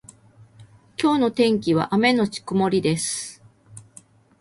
[0.99, 3.39] 今日の天気は雨のち曇りです。